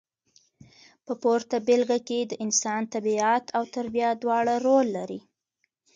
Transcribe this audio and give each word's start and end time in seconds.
په 1.05 1.13
پورته 1.21 1.55
بېلګه 1.67 1.99
کې 2.07 2.19
د 2.25 2.31
انسان 2.43 2.81
طبیعت 2.93 3.45
او 3.57 3.63
تربیه 3.75 4.09
دواړه 4.23 4.55
رول 4.65 4.87
لري. 4.97 5.19